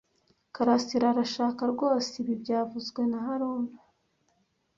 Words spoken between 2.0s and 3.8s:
ibi byavuzwe na haruna